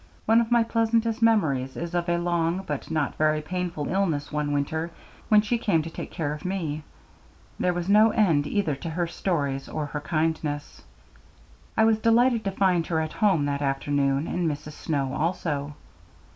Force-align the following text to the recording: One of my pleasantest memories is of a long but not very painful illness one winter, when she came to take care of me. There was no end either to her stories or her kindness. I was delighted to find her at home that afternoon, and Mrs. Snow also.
One 0.25 0.41
of 0.41 0.49
my 0.49 0.63
pleasantest 0.63 1.21
memories 1.21 1.77
is 1.77 1.93
of 1.93 2.09
a 2.09 2.17
long 2.17 2.63
but 2.65 2.89
not 2.89 3.13
very 3.17 3.39
painful 3.39 3.87
illness 3.87 4.31
one 4.31 4.51
winter, 4.51 4.89
when 5.29 5.41
she 5.41 5.59
came 5.59 5.83
to 5.83 5.91
take 5.91 6.09
care 6.09 6.33
of 6.33 6.43
me. 6.43 6.83
There 7.59 7.71
was 7.71 7.87
no 7.87 8.09
end 8.09 8.47
either 8.47 8.75
to 8.77 8.89
her 8.89 9.05
stories 9.05 9.69
or 9.69 9.85
her 9.85 10.01
kindness. 10.01 10.81
I 11.77 11.85
was 11.85 11.99
delighted 11.99 12.43
to 12.45 12.51
find 12.51 12.87
her 12.87 12.99
at 12.99 13.13
home 13.13 13.45
that 13.45 13.61
afternoon, 13.61 14.25
and 14.27 14.49
Mrs. 14.49 14.71
Snow 14.73 15.13
also. 15.13 15.75